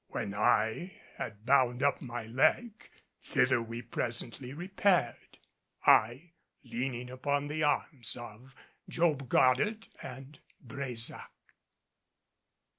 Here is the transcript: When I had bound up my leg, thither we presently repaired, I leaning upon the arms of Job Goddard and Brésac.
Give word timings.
When 0.07 0.33
I 0.33 0.95
had 1.17 1.45
bound 1.45 1.83
up 1.83 2.01
my 2.01 2.25
leg, 2.25 2.89
thither 3.21 3.61
we 3.61 3.83
presently 3.83 4.51
repaired, 4.51 5.37
I 5.85 6.31
leaning 6.63 7.11
upon 7.11 7.49
the 7.49 7.61
arms 7.61 8.17
of 8.17 8.55
Job 8.89 9.29
Goddard 9.29 9.89
and 10.01 10.39
Brésac. 10.65 11.27